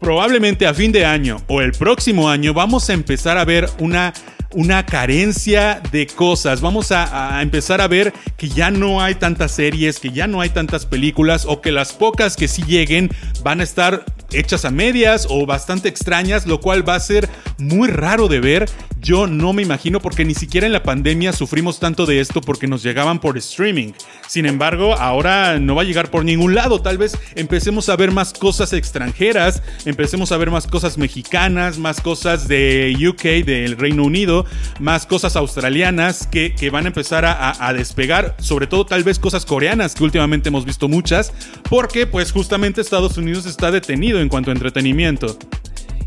probablemente 0.00 0.66
a 0.66 0.74
fin 0.74 0.92
de 0.92 1.04
año 1.04 1.42
o 1.48 1.60
el 1.60 1.72
próximo 1.72 2.28
año 2.28 2.54
vamos 2.54 2.88
a 2.90 2.92
empezar 2.92 3.38
a 3.38 3.44
ver 3.44 3.68
una 3.78 4.12
una 4.54 4.86
carencia 4.86 5.80
de 5.92 6.06
cosas. 6.06 6.60
Vamos 6.60 6.92
a, 6.92 7.40
empezar 7.42 7.80
a 7.80 7.88
ver 7.88 8.12
que 8.36 8.48
ya 8.48 8.70
no 8.70 9.02
hay 9.02 9.16
tantas 9.16 9.52
series, 9.52 9.98
que 9.98 10.10
ya 10.10 10.26
no 10.26 10.40
hay 10.40 10.50
tantas 10.50 10.86
películas 10.86 11.44
o 11.46 11.60
que 11.60 11.72
las 11.72 11.92
pocas 11.92 12.36
que 12.36 12.48
sí 12.48 12.62
lleguen 12.62 13.10
van 13.42 13.60
a 13.60 13.64
estar 13.64 14.04
hechas 14.38 14.64
a 14.64 14.70
medias 14.70 15.26
o 15.28 15.46
bastante 15.46 15.88
extrañas, 15.88 16.46
lo 16.46 16.60
cual 16.60 16.86
va 16.88 16.94
a 16.94 17.00
ser 17.00 17.28
muy 17.58 17.88
raro 17.88 18.28
de 18.28 18.40
ver 18.40 18.68
yo 19.04 19.26
no 19.26 19.52
me 19.52 19.62
imagino 19.62 20.00
porque 20.00 20.24
ni 20.24 20.34
siquiera 20.34 20.66
en 20.66 20.72
la 20.72 20.82
pandemia 20.82 21.34
sufrimos 21.34 21.78
tanto 21.78 22.06
de 22.06 22.20
esto 22.20 22.40
porque 22.40 22.66
nos 22.66 22.82
llegaban 22.82 23.20
por 23.20 23.36
streaming. 23.36 23.92
Sin 24.26 24.46
embargo, 24.46 24.94
ahora 24.94 25.58
no 25.58 25.74
va 25.74 25.82
a 25.82 25.84
llegar 25.84 26.10
por 26.10 26.24
ningún 26.24 26.54
lado. 26.54 26.80
Tal 26.80 26.96
vez 26.96 27.18
empecemos 27.34 27.90
a 27.90 27.96
ver 27.96 28.12
más 28.12 28.32
cosas 28.32 28.72
extranjeras, 28.72 29.62
empecemos 29.84 30.32
a 30.32 30.38
ver 30.38 30.50
más 30.50 30.66
cosas 30.66 30.96
mexicanas, 30.96 31.76
más 31.76 32.00
cosas 32.00 32.48
de 32.48 32.96
UK, 32.98 33.44
del 33.44 33.76
Reino 33.76 34.04
Unido, 34.04 34.46
más 34.80 35.04
cosas 35.04 35.36
australianas 35.36 36.26
que, 36.26 36.54
van 36.72 36.86
a 36.86 36.88
empezar 36.88 37.26
a, 37.26 37.68
a 37.68 37.74
despegar, 37.74 38.34
sobre 38.38 38.66
todo 38.66 38.86
tal 38.86 39.04
vez 39.04 39.18
cosas 39.18 39.44
coreanas 39.44 39.94
que 39.94 40.02
últimamente 40.02 40.48
hemos 40.48 40.64
visto 40.64 40.88
muchas, 40.88 41.30
porque 41.68 42.06
pues 42.06 42.32
justamente 42.32 42.80
Estados 42.80 43.18
Unidos 43.18 43.44
está 43.44 43.70
detenido 43.70 44.18
en 44.24 44.28
cuanto 44.28 44.50
a 44.50 44.54
entretenimiento. 44.54 45.38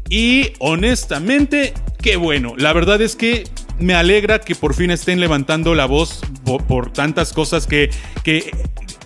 Y 0.10 0.52
honestamente, 0.60 1.74
qué 2.02 2.18
bueno. 2.18 2.54
La 2.58 2.74
verdad 2.74 3.02
es 3.02 3.16
que 3.16 3.46
me 3.80 3.94
alegra 3.94 4.40
que 4.40 4.56
por 4.56 4.74
fin 4.74 4.92
estén 4.92 5.20
levantando 5.20 5.76
la 5.76 5.86
voz 5.86 6.22
por, 6.68 6.92
tantas 6.92 7.32
cosas 7.32 7.68
que, 7.68 7.90
que 8.24 8.52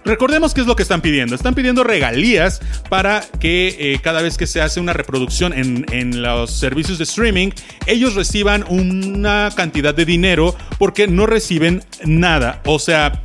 Recordemos 0.03 0.55
qué 0.55 0.61
es 0.61 0.67
lo 0.67 0.75
que 0.75 0.81
están 0.81 1.01
pidiendo. 1.01 1.35
Están 1.35 1.53
pidiendo 1.53 1.83
regalías 1.83 2.59
para 2.89 3.21
que 3.39 3.75
eh, 3.79 3.99
cada 4.01 4.21
vez 4.21 4.37
que 4.37 4.47
se 4.47 4.59
hace 4.59 4.79
una 4.79 4.93
reproducción 4.93 5.53
en, 5.53 5.85
en, 5.91 6.23
los 6.23 6.51
servicios 6.51 6.97
de 6.97 7.03
streaming, 7.03 7.49
ellos 7.85 8.15
reciban 8.15 8.65
una 8.67 9.51
cantidad 9.55 9.93
de 9.93 10.05
dinero 10.05 10.55
porque 10.79 11.07
no 11.07 11.27
reciben 11.27 11.83
nada. 12.03 12.61
O 12.65 12.79
sea, 12.79 13.21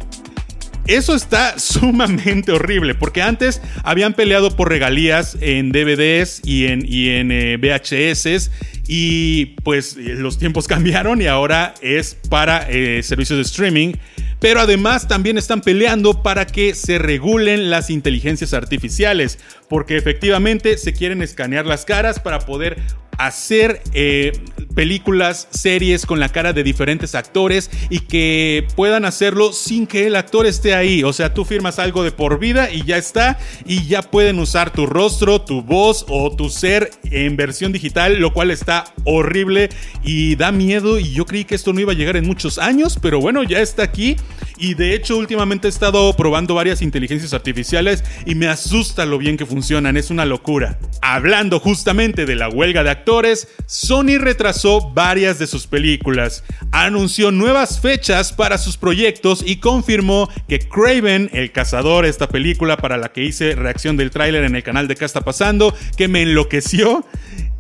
eso 0.87 1.15
está 1.15 1.59
sumamente 1.59 2.53
horrible, 2.53 2.95
porque 2.95 3.23
antes 3.23 3.61
habían 3.83 4.15
peleado 4.15 4.55
por 4.55 4.69
regalías 4.69 5.37
en 5.41 5.73
DVDs 5.73 6.43
y 6.45 6.67
en, 6.67 6.85
y 6.87 7.09
en 7.11 7.31
eh, 7.33 7.57
VHS, 7.57 8.51
y 8.89 9.47
pues 9.65 9.97
los 9.97 10.39
tiempos 10.39 10.69
cambiaron 10.69 11.21
y 11.21 11.27
ahora 11.27 11.75
es 11.81 12.17
para 12.29 12.69
eh, 12.71 13.03
servicios 13.03 13.39
de 13.39 13.43
streaming. 13.43 13.95
Pero 14.39 14.61
además 14.61 15.09
también 15.09 15.39
están 15.39 15.63
peleando 15.63 16.23
para 16.23 16.47
que 16.47 16.75
se 16.75 16.99
regulen 16.99 17.71
las 17.71 17.89
inteligencias 17.89 18.53
artificiales, 18.53 19.39
porque 19.69 19.97
efectivamente 19.97 20.79
se 20.79 20.93
quieren 20.93 21.23
escanear 21.23 21.67
las 21.67 21.85
caras 21.85 22.21
para 22.21 22.41
poder 22.41 22.77
hacer 23.19 23.83
eh, 23.93 24.33
películas, 24.75 25.49
series 25.51 26.05
con 26.05 26.21
la 26.21 26.29
cara 26.29 26.53
de 26.53 26.63
diferentes 26.63 27.15
actores 27.15 27.71
y 27.89 28.01
que 28.01 28.67
puedan 28.77 29.05
hacerlo 29.05 29.53
sin 29.53 29.87
que 29.87 30.07
el 30.07 30.17
actor 30.17 30.47
esté 30.47 30.75
ahí. 30.75 31.03
O 31.03 31.13
sea, 31.13 31.33
tú 31.33 31.45
firmas 31.45 31.79
algo 31.79 32.03
de 32.03 32.13
por 32.13 32.39
vida 32.39 32.71
y 32.71 32.85
ya 32.85 32.99
está 32.99 33.39
y 33.65 33.87
ya 33.87 34.03
pueden 34.03 34.39
usar 34.39 34.73
tu 34.73 34.87
rostro, 34.87 35.41
tu 35.41 35.63
voz 35.63 36.05
o 36.09 36.35
tu 36.35 36.51
ser 36.51 36.91
en 37.05 37.37
versión 37.37 37.73
digital, 37.73 38.19
lo 38.19 38.33
cual 38.33 38.51
está 38.51 38.85
horrible 39.05 39.71
y 40.03 40.37
da 40.37 40.53
miedo 40.53 40.99
y 40.99 41.13
yo 41.13 41.25
creí 41.25 41.45
que 41.45 41.55
esto 41.55 41.73
no 41.73 41.81
iba 41.81 41.93
a 41.93 41.97
llegar 41.97 42.17
en 42.17 42.27
muchos 42.27 42.59
años, 42.59 42.99
pero 43.01 43.21
bueno, 43.21 43.43
ya 43.45 43.61
está 43.61 43.83
aquí 43.83 44.17
y 44.59 44.75
de 44.75 44.95
hecho 44.95 45.17
últimamente 45.17 45.69
he 45.69 45.71
estado 45.71 46.15
probando 46.17 46.55
varias 46.55 46.83
inteligencias 46.83 47.33
artificiales 47.33 48.05
y 48.27 48.35
me 48.35 48.49
asusta 48.49 49.07
lo 49.07 49.19
bien 49.19 49.37
que 49.37 49.47
funcionan, 49.57 49.97
es 49.97 50.11
una 50.11 50.27
locura. 50.27 50.79
Hablando 51.01 51.61
justamente 51.61 52.27
de 52.27 52.35
la 52.35 52.51
huelga 52.51 52.85
de 52.85 52.91
actores, 52.91 53.49
Sony 53.65 54.19
retrasó 54.19 54.91
varias 54.91 55.39
de 55.39 55.47
sus 55.47 55.67
películas, 55.67 56.45
anunció 56.73 57.31
nuevas 57.31 57.81
fechas 57.81 58.35
para 58.35 58.59
sus 58.59 58.77
proyectos 58.77 59.43
y 59.47 59.57
confirmó 59.57 60.29
que 60.47 60.59
Craven, 60.59 61.31
el 61.33 61.53
cazador, 61.53 62.05
esta 62.05 62.29
película 62.29 62.77
para 62.77 62.99
la 62.99 63.09
que 63.09 63.25
hice 63.25 63.55
reacción 63.55 63.97
del 63.97 64.11
tráiler 64.11 64.45
en 64.45 64.57
el 64.57 64.63
canal 64.63 64.89
de 64.89 64.95
¿Qué 64.95 65.07
está 65.07 65.23
pasando? 65.23 65.75
que 65.97 66.07
me 66.07 66.21
enloqueció. 66.21 67.07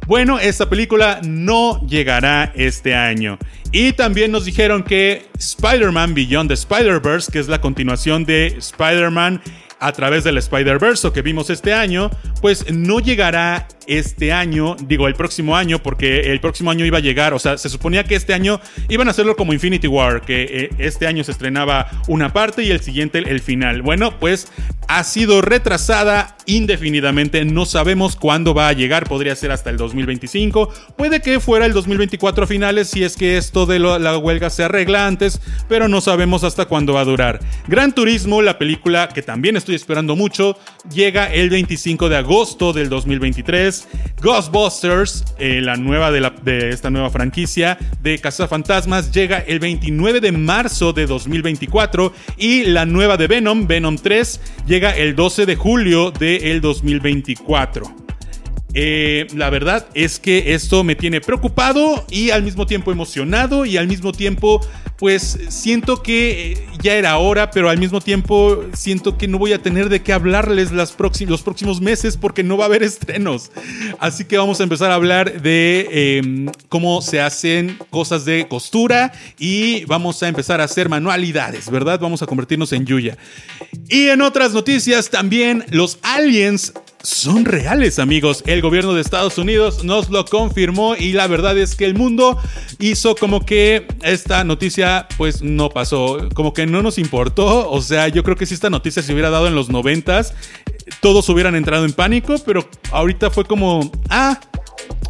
Bueno, 0.06 0.38
esta 0.38 0.68
película 0.68 1.22
no 1.24 1.80
llegará 1.86 2.52
este 2.56 2.94
año. 2.94 3.38
Y 3.72 3.92
también 3.92 4.32
nos 4.32 4.44
dijeron 4.44 4.82
que 4.82 5.24
Spider-Man 5.38 6.12
Beyond 6.12 6.48
the 6.48 6.54
Spider-Verse, 6.54 7.32
que 7.32 7.38
es 7.38 7.48
la 7.48 7.62
continuación 7.62 8.26
de 8.26 8.48
Spider-Man 8.58 9.40
a 9.80 9.92
través 9.92 10.25
del 10.25 10.38
Spider-Verse 10.38 11.12
que 11.12 11.23
vimos 11.23 11.50
este 11.50 11.75
año, 11.75 12.11
pues 12.40 12.73
no 12.73 13.00
llegará 13.00 13.68
este 13.86 14.32
año, 14.32 14.76
digo 14.86 15.08
el 15.08 15.14
próximo 15.14 15.56
año, 15.56 15.82
porque 15.82 16.32
el 16.32 16.40
próximo 16.40 16.70
año 16.70 16.84
iba 16.84 16.98
a 16.98 17.00
llegar, 17.00 17.34
o 17.34 17.38
sea, 17.38 17.58
se 17.58 17.68
suponía 17.68 18.04
que 18.04 18.14
este 18.14 18.34
año 18.34 18.60
iban 18.88 19.08
a 19.08 19.10
hacerlo 19.10 19.36
como 19.36 19.52
Infinity 19.52 19.86
War, 19.86 20.22
que 20.22 20.42
eh, 20.42 20.70
este 20.78 21.06
año 21.06 21.24
se 21.24 21.32
estrenaba 21.32 21.90
una 22.08 22.32
parte 22.32 22.62
y 22.62 22.70
el 22.70 22.80
siguiente 22.80 23.18
el 23.18 23.40
final. 23.40 23.82
Bueno, 23.82 24.18
pues 24.18 24.48
ha 24.88 25.02
sido 25.04 25.42
retrasada 25.42 26.36
indefinidamente, 26.46 27.44
no 27.44 27.66
sabemos 27.66 28.16
cuándo 28.16 28.54
va 28.54 28.68
a 28.68 28.72
llegar, 28.72 29.08
podría 29.08 29.34
ser 29.34 29.50
hasta 29.50 29.70
el 29.70 29.76
2025, 29.76 30.72
puede 30.96 31.20
que 31.20 31.40
fuera 31.40 31.66
el 31.66 31.72
2024 31.72 32.44
a 32.44 32.46
finales 32.46 32.88
si 32.88 33.02
es 33.02 33.16
que 33.16 33.36
esto 33.36 33.66
de 33.66 33.80
la 33.80 34.16
huelga 34.16 34.48
se 34.50 34.62
arregla 34.62 35.06
antes, 35.06 35.40
pero 35.68 35.88
no 35.88 36.00
sabemos 36.00 36.44
hasta 36.44 36.66
cuándo 36.66 36.92
va 36.94 37.00
a 37.00 37.04
durar. 37.04 37.40
Gran 37.66 37.94
Turismo, 37.94 38.42
la 38.42 38.58
película 38.58 39.08
que 39.08 39.22
también 39.22 39.56
estoy 39.56 39.74
esperando 39.74 40.14
mucho, 40.14 40.56
llega 40.92 41.32
el 41.32 41.50
25 41.50 42.08
de 42.08 42.16
agosto 42.16 42.72
del 42.72 42.88
2023. 42.88 43.75
Ghostbusters, 44.23 45.25
eh, 45.38 45.61
la 45.61 45.76
nueva 45.76 46.11
de, 46.11 46.33
de, 46.42 46.71
esta 46.71 46.90
nueva 46.90 47.11
franquicia 47.11 47.78
de 48.02 48.18
Fantasmas, 48.49 49.12
llega 49.12 49.38
el 49.38 49.59
29 49.59 50.21
de 50.21 50.33
marzo 50.33 50.92
de 50.92 51.06
2024 51.06 52.12
y 52.37 52.64
la 52.64 52.87
nueva 52.87 53.16
de 53.16 53.26
Venom, 53.26 53.66
Venom 53.66 53.97
3, 53.97 54.40
llega 54.66 54.97
el 54.97 55.14
12 55.14 55.47
de 55.47 55.56
julio 55.56 56.11
del 56.11 56.61
2024. 56.61 58.06
Eh, 58.78 59.26
la 59.35 59.49
verdad 59.49 59.87
es 59.95 60.18
que 60.18 60.52
esto 60.52 60.85
me 60.85 60.97
tiene 60.97 61.23
preocupado 61.23 62.04
y 62.11 62.28
al 62.28 62.42
mismo 62.42 62.66
tiempo 62.66 62.92
emocionado 62.92 63.64
y 63.64 63.78
al 63.78 63.88
mismo 63.88 64.12
tiempo 64.12 64.61
pues 64.98 65.38
siento 65.48 66.02
que 66.02 66.52
eh, 66.52 66.66
ya 66.82 66.94
era 66.94 67.18
hora, 67.18 67.50
pero 67.50 67.68
al 67.68 67.78
mismo 67.78 68.00
tiempo 68.00 68.64
siento 68.74 69.18
que 69.18 69.28
no 69.28 69.38
voy 69.38 69.52
a 69.52 69.62
tener 69.62 69.88
de 69.88 70.02
qué 70.02 70.12
hablarles 70.12 70.72
los 70.72 70.92
próximos 70.92 71.80
meses 71.80 72.16
porque 72.16 72.42
no 72.42 72.56
va 72.56 72.64
a 72.64 72.66
haber 72.66 72.82
estrenos. 72.82 73.50
Así 73.98 74.24
que 74.24 74.38
vamos 74.38 74.60
a 74.60 74.62
empezar 74.62 74.90
a 74.90 74.94
hablar 74.94 75.42
de 75.42 76.18
em, 76.18 76.46
cómo 76.68 77.02
se 77.02 77.20
hacen 77.20 77.78
cosas 77.90 78.24
de 78.24 78.48
costura 78.48 79.12
y 79.38 79.84
vamos 79.84 80.22
a 80.22 80.28
empezar 80.28 80.60
a 80.60 80.64
hacer 80.64 80.88
manualidades, 80.88 81.70
¿verdad? 81.70 82.00
Vamos 82.00 82.22
a 82.22 82.26
convertirnos 82.26 82.72
en 82.72 82.86
Yuya. 82.86 83.16
Y 83.88 84.08
en 84.08 84.22
otras 84.22 84.52
noticias 84.52 85.10
también 85.10 85.64
los 85.70 85.98
aliens 86.02 86.72
son 87.06 87.44
reales, 87.44 88.00
amigos. 88.00 88.42
El 88.46 88.60
gobierno 88.60 88.92
de 88.92 89.00
Estados 89.00 89.38
Unidos 89.38 89.84
nos 89.84 90.10
lo 90.10 90.25
confirmó 90.25 90.96
y 90.96 91.12
la 91.12 91.28
verdad 91.28 91.56
es 91.56 91.76
que 91.76 91.84
el 91.84 91.94
mundo 91.94 92.36
hizo 92.80 93.14
como 93.14 93.46
que 93.46 93.86
esta 94.02 94.42
noticia 94.42 95.06
pues 95.16 95.40
no 95.40 95.70
pasó, 95.70 96.28
como 96.34 96.52
que 96.52 96.66
no 96.66 96.82
nos 96.82 96.98
importó. 96.98 97.70
O 97.70 97.80
sea, 97.80 98.08
yo 98.08 98.25
creo 98.25 98.34
que 98.34 98.44
si 98.44 98.54
esta 98.54 98.70
noticia 98.70 99.02
se 99.04 99.12
hubiera 99.12 99.30
dado 99.30 99.46
en 99.46 99.54
los 99.54 99.68
noventas, 99.68 100.34
todos 101.00 101.28
hubieran 101.28 101.54
entrado 101.54 101.84
en 101.84 101.92
pánico, 101.92 102.34
pero 102.44 102.68
ahorita 102.90 103.30
fue 103.30 103.44
como, 103.44 103.88
ah, 104.10 104.40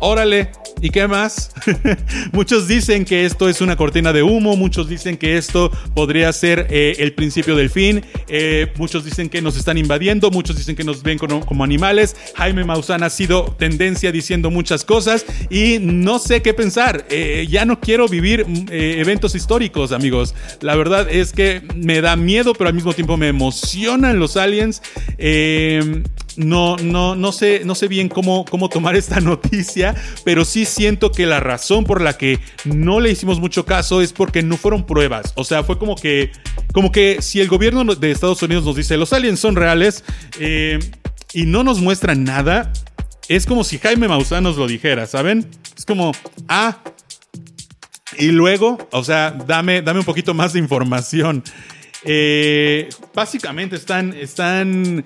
órale, 0.01 0.51
¿Y 0.83 0.91
qué 0.91 1.09
más? 1.09 1.53
muchos 2.33 2.69
dicen 2.69 3.07
que 3.07 3.25
esto 3.25 3.49
es 3.49 3.63
una 3.63 3.77
cortina 3.77 4.13
de 4.13 4.23
humo, 4.23 4.57
muchos 4.57 4.91
dicen 4.91 5.17
que 5.17 5.39
esto 5.39 5.71
podría 5.95 6.31
ser 6.35 6.67
eh, 6.69 6.97
el 6.99 7.15
principio 7.15 7.57
del 7.57 7.71
fin, 7.71 8.05
eh, 8.29 8.71
muchos 8.77 9.03
dicen 9.03 9.31
que 9.31 9.41
nos 9.41 9.57
están 9.57 9.79
invadiendo, 9.79 10.31
muchos 10.31 10.55
dicen 10.55 10.77
que 10.77 10.85
nos 10.85 11.03
ven 11.03 11.17
como, 11.17 11.65
animales. 11.65 12.15
Jaime 12.35 12.65
Maussan 12.65 13.03
ha 13.03 13.11
sido 13.11 13.57
tendencia 13.59 14.13
diciendo 14.13 14.51
muchas 14.51 14.85
cosas 14.85 15.25
y 15.49 15.79
no 15.81 16.19
sé 16.19 16.43
qué 16.43 16.53
pensar. 16.53 17.07
Eh, 17.09 17.47
ya 17.49 17.65
no 17.65 17.81
quiero 17.81 18.07
vivir 18.07 18.47
mm, 18.47 18.67
eventos 18.71 19.35
históricos, 19.35 19.93
amigos. 19.93 20.35
La 20.61 20.77
verdad 20.77 21.09
es 21.11 21.33
que 21.33 21.63
me 21.75 22.03
da 22.03 22.17
miedo, 22.17 22.53
pero 22.53 22.69
al 22.69 22.75
mismo 22.75 22.93
tiempo 22.93 23.17
me 23.17 23.29
emocionan 23.29 24.19
los 24.19 24.37
aliens 24.37 24.83
no, 26.37 26.77
no, 26.77 27.17
no 27.17 27.33
sé, 27.33 27.63
no 27.65 27.75
sé 27.75 27.89
bien 27.89 28.09
cómo, 28.09 28.45
cómo 28.45 28.69
tomar 28.69 28.97
esta 28.97 29.21
noticia, 29.21 29.95
pero 30.25 30.45
sí 30.45 30.65
siento 30.65 31.11
que 31.13 31.27
la 31.27 31.41
razón 31.41 31.85
por 31.85 32.01
la 32.01 32.17
que 32.17 32.39
no 32.65 33.01
le 33.01 33.11
hicimos 33.11 33.41
mucho 33.41 33.65
caso 33.65 34.03
es 34.03 34.13
porque 34.13 34.43
no 34.43 34.57
fueron 34.57 34.87
pruebas. 34.87 35.33
O 35.37 35.45
sea, 35.45 35.65
fue 35.65 35.79
como 35.79 35.97
que, 35.97 36.31
como 36.73 36.93
que 36.93 37.23
si 37.23 37.41
el 37.41 37.49
gobierno 37.49 37.85
de 37.95 38.11
Estados 38.11 38.43
Unidos 38.43 38.65
nos 38.65 38.77
dice 38.77 38.97
los 38.97 39.13
aliens 39.13 39.41
son 39.41 39.57
reales 39.57 40.05
eh, 40.39 40.79
y 41.33 41.47
no 41.47 41.65
nos 41.65 41.81
muestran 41.81 42.25
nada, 42.25 42.73
es 43.29 43.47
como 43.47 43.65
si 43.65 43.79
Jaime 43.79 44.09
Maussan 44.09 44.45
nos 44.45 44.57
lo 44.57 44.67
dijera, 44.67 45.07
¿saben? 45.07 45.49
Es 45.77 45.85
como, 45.85 46.13
ah, 46.49 46.79
y 48.19 48.29
luego, 48.29 48.79
o 48.93 49.05
sea, 49.05 49.31
dame, 49.31 49.83
dame 49.83 50.01
un 50.01 50.07
poquito 50.07 50.33
más 50.33 50.53
de 50.53 50.59
información. 50.61 51.43
Eh, 52.05 52.89
básicamente 53.15 53.77
están, 53.77 54.15
están 54.15 55.05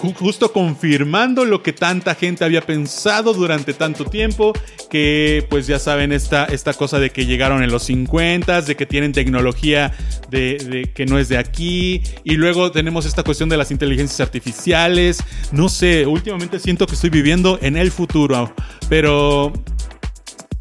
justo 0.00 0.52
confirmando 0.52 1.44
lo 1.44 1.62
que 1.62 1.72
tanta 1.72 2.14
gente 2.14 2.44
había 2.44 2.62
pensado 2.62 3.34
durante 3.34 3.74
tanto 3.74 4.04
tiempo, 4.04 4.52
que 4.90 5.46
pues 5.50 5.66
ya 5.66 5.78
saben 5.78 6.12
esta, 6.12 6.46
esta 6.46 6.72
cosa 6.72 6.98
de 6.98 7.10
que 7.10 7.26
llegaron 7.26 7.62
en 7.62 7.70
los 7.70 7.84
50, 7.84 8.62
de 8.62 8.76
que 8.76 8.86
tienen 8.86 9.12
tecnología 9.12 9.92
de, 10.30 10.90
que 10.94 11.06
no 11.06 11.18
es 11.18 11.28
de 11.28 11.38
aquí, 11.38 12.02
y 12.24 12.36
luego 12.36 12.72
tenemos 12.72 13.04
esta 13.04 13.22
cuestión 13.22 13.48
de 13.48 13.56
las 13.56 13.70
inteligencias 13.70 14.20
artificiales, 14.20 15.22
no 15.52 15.68
sé, 15.68 16.06
últimamente 16.06 16.58
siento 16.58 16.86
que 16.86 16.94
estoy 16.94 17.10
viviendo 17.10 17.58
en 17.60 17.76
el 17.76 17.90
futuro, 17.90 18.54
pero 18.88 19.52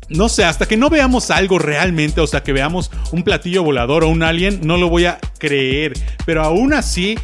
no 0.09 0.27
sé, 0.27 0.43
hasta 0.43 0.67
que 0.67 0.75
no 0.75 0.89
veamos 0.89 1.29
algo 1.29 1.59
realmente, 1.59 2.19
o 2.19 2.27
sea, 2.27 2.41
que 2.41 2.51
veamos 2.51 2.91
un 3.11 3.23
platillo 3.23 3.63
volador 3.63 4.03
o 4.03 4.09
un 4.09 4.23
alien, 4.23 4.61
no 4.63 4.77
lo 4.77 4.89
voy 4.89 5.05
a 5.05 5.19
creer. 5.37 5.93
Pero 6.25 6.43
aún 6.43 6.73
así, 6.73 7.17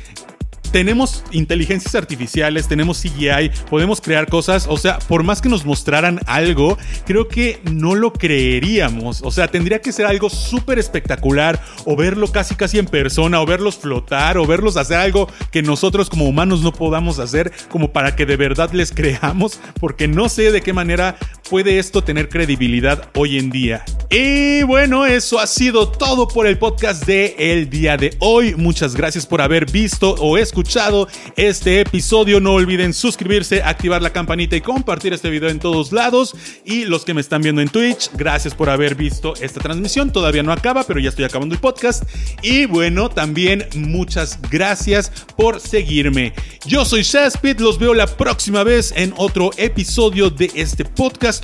tenemos 0.76 1.24
inteligencias 1.32 1.96
artificiales, 1.96 2.68
tenemos 2.68 3.02
CGI, 3.02 3.50
podemos 3.70 4.02
crear 4.02 4.28
cosas, 4.28 4.68
o 4.68 4.76
sea, 4.76 5.00
por 5.00 5.24
más 5.24 5.42
que 5.42 5.48
nos 5.48 5.64
mostraran 5.64 6.20
algo, 6.26 6.78
creo 7.06 7.30
que 7.30 7.62
no 7.72 7.96
lo 7.96 8.12
creeríamos, 8.12 9.22
o 9.22 9.32
sea, 9.32 9.48
tendría 9.48 9.80
que 9.80 9.94
ser 9.94 10.06
algo 10.06 10.30
súper 10.30 10.78
espectacular, 10.78 11.64
o 11.86 11.96
verlo 11.96 12.28
casi 12.28 12.56
casi 12.56 12.78
en 12.78 12.88
persona, 12.88 13.40
o 13.40 13.46
verlos 13.46 13.78
flotar, 13.78 14.38
o 14.38 14.46
verlos 14.46 14.76
hacer 14.76 14.98
algo 14.98 15.30
que 15.50 15.62
nosotros 15.62 16.10
como 16.10 16.26
humanos 16.26 16.62
no 16.62 16.74
podamos 16.74 17.20
hacer, 17.20 17.54
como 17.70 17.94
para 17.94 18.18
que 18.18 18.26
de 18.26 18.36
verdad 18.36 18.72
les 18.74 18.92
creamos, 18.94 19.62
porque 19.80 20.10
no 20.10 20.28
sé 20.28 20.52
de 20.52 20.60
qué 20.60 20.74
manera 20.74 21.16
puede 21.50 21.80
esto 21.80 22.04
tener 22.04 22.30
credibilidad 22.30 23.10
hoy 23.16 23.38
en 23.38 23.50
día. 23.50 23.86
Y 24.10 24.64
bueno, 24.64 25.06
eso 25.06 25.40
ha 25.40 25.48
sido 25.48 25.90
todo 25.90 26.28
por 26.28 26.48
el 26.48 26.58
podcast 26.58 27.06
de 27.06 27.36
el 27.38 27.70
día 27.70 27.98
de 27.98 28.16
hoy. 28.20 28.56
Muchas 28.56 28.96
gracias 28.96 29.26
por 29.26 29.42
haber 29.42 29.70
visto 29.70 30.12
o 30.20 30.38
escuchado 30.38 31.08
este 31.36 31.82
episodio. 31.82 32.40
No 32.40 32.54
olviden 32.54 32.94
suscribirse, 32.94 33.62
activar 33.64 34.02
la 34.02 34.14
campanita 34.14 34.56
y 34.56 34.62
compartir 34.62 35.14
este 35.14 35.30
video 35.30 35.50
en 35.50 35.60
todos 35.60 35.92
lados. 35.92 36.36
Y 36.64 36.86
los 36.86 37.04
que 37.04 37.14
me 37.14 37.22
están 37.22 37.42
viendo 37.42 37.62
en 37.62 37.70
Twitch, 37.70 38.10
gracias 38.14 38.54
por 38.54 38.70
haber 38.70 38.96
visto 38.96 39.34
esta 39.42 39.60
transmisión. 39.60 40.12
Todavía 40.12 40.44
no 40.44 40.52
acaba, 40.52 40.84
pero 40.84 41.00
ya 41.00 41.10
estoy 41.10 41.26
acabando 41.26 41.56
el 41.56 41.62
podcast. 41.62 42.04
Y 42.42 42.66
bueno, 42.66 43.10
también 43.10 43.68
muchas 43.76 44.40
gracias 44.50 45.12
por 45.36 45.60
seguirme. 45.60 46.34
Yo 46.66 46.86
soy 46.86 47.02
Shaspit, 47.04 47.60
los 47.60 47.80
veo 47.80 47.94
la 47.94 48.08
próxima 48.08 48.64
vez 48.64 48.94
en 48.96 49.14
otro 49.18 49.52
episodio 49.58 50.30
de 50.30 50.52
este 50.56 50.86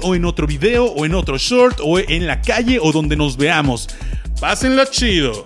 o 0.02 0.16
en 0.16 0.26
otro 0.26 0.48
video 0.48 0.86
o 0.86 1.06
en 1.06 1.16
otro 1.16 1.38
short 1.38 1.80
o 1.84 2.00
en 2.00 2.28
la 2.28 2.42
calle 2.42 2.80
o 2.82 2.92
donde 2.92 3.16
nos 3.16 3.38
veamos. 3.38 3.88
Pásenla 4.40 4.90
chido. 4.90 5.44